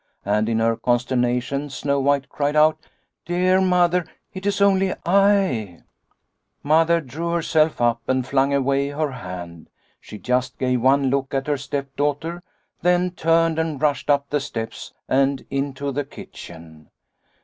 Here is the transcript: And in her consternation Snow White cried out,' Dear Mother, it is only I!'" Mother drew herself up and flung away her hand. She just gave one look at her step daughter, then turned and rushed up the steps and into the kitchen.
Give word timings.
And 0.25 0.49
in 0.49 0.57
her 0.57 0.77
consternation 0.77 1.69
Snow 1.69 1.99
White 1.99 2.27
cried 2.27 2.55
out,' 2.55 2.79
Dear 3.27 3.61
Mother, 3.61 4.03
it 4.33 4.47
is 4.47 4.59
only 4.59 4.95
I!'" 5.05 5.81
Mother 6.63 7.01
drew 7.01 7.29
herself 7.29 7.79
up 7.79 8.01
and 8.07 8.25
flung 8.25 8.51
away 8.51 8.87
her 8.89 9.11
hand. 9.11 9.69
She 9.99 10.17
just 10.17 10.57
gave 10.57 10.81
one 10.81 11.11
look 11.11 11.35
at 11.35 11.45
her 11.45 11.55
step 11.57 11.95
daughter, 11.95 12.41
then 12.81 13.11
turned 13.11 13.59
and 13.59 13.79
rushed 13.79 14.09
up 14.09 14.27
the 14.31 14.39
steps 14.39 14.91
and 15.07 15.45
into 15.51 15.91
the 15.91 16.03
kitchen. 16.03 16.89